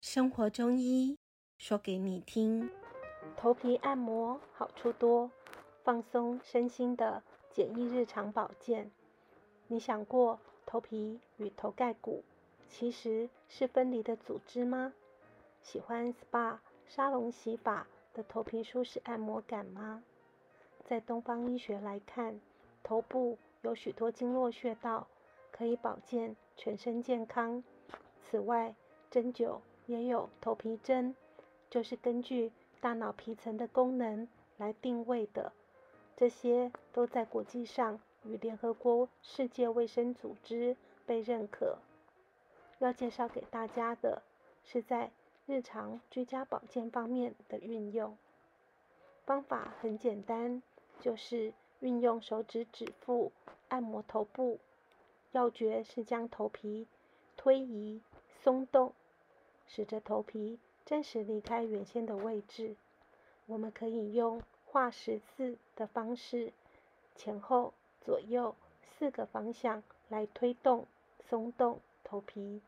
[0.00, 1.18] 生活中医
[1.58, 2.70] 说给你听，
[3.36, 5.30] 头皮按摩好处多，
[5.84, 8.90] 放松身心的简易日常保健。
[9.66, 12.24] 你想过头皮与头盖骨
[12.66, 14.94] 其实是分离的组织吗？
[15.62, 16.56] 喜欢 SPA
[16.86, 20.02] 沙龙洗发的头皮舒适按摩感吗？
[20.86, 22.40] 在东方医学来看，
[22.82, 25.06] 头部有许多经络穴道，
[25.52, 27.62] 可以保健全身健康。
[28.22, 28.74] 此外，
[29.10, 29.60] 针灸。
[29.90, 31.16] 也有头皮针，
[31.68, 35.52] 就是根据大脑皮层的功能来定位的。
[36.16, 40.76] 这些都在国际上与联合国世界卫生组织
[41.06, 41.78] 被认可。
[42.78, 44.22] 要介绍给大家的
[44.64, 45.10] 是在
[45.46, 48.16] 日常居家保健方面的运用
[49.26, 50.62] 方法，很简单，
[51.00, 53.32] 就是运用手指指腹
[53.68, 54.60] 按摩头部。
[55.32, 56.86] 要诀是将头皮
[57.36, 58.00] 推移
[58.42, 58.92] 松动。
[59.72, 62.74] 使着头皮暂时离开原先的位置，
[63.46, 66.52] 我们可以用画十字的方式，
[67.14, 67.72] 前后
[68.04, 70.86] 左右四个方向来推动、
[71.28, 72.60] 松动头皮，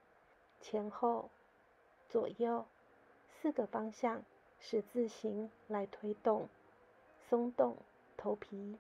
[0.61, 1.29] 前后
[2.09, 2.65] 左右
[3.41, 4.23] 四个方向
[4.61, 6.49] 十字形来推动、
[7.29, 7.77] 松动
[8.17, 8.77] 头皮。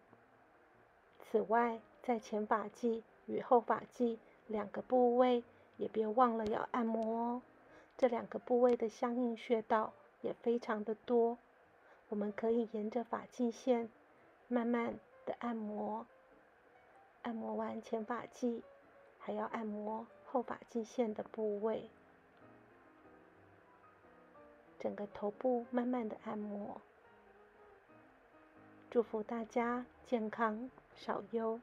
[1.19, 5.42] 此外，在前发际与后发际两个部位，
[5.77, 7.42] 也别忘了要按摩哦。
[7.97, 11.39] 这两个部位的相应穴道也非常的多，
[12.09, 13.89] 我们可以沿着发际线
[14.48, 16.07] 慢慢的按摩，
[17.23, 18.63] 按摩完前发际，
[19.20, 21.89] 还要按摩后发际线的部位，
[24.81, 26.81] 整个头部慢慢的按摩，
[28.91, 31.61] 祝福大家健康少忧。